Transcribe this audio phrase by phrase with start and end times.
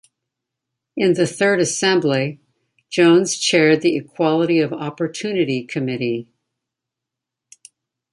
[0.97, 2.39] In the third Assembly,
[2.89, 6.27] Jones chaired the Equality of Opportunity Committee.